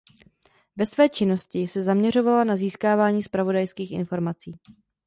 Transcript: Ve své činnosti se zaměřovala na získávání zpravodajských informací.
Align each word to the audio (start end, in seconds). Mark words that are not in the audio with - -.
Ve 0.77 0.85
své 0.85 1.09
činnosti 1.09 1.67
se 1.67 1.81
zaměřovala 1.81 2.43
na 2.43 2.55
získávání 2.55 3.23
zpravodajských 3.23 3.91
informací. 3.91 4.51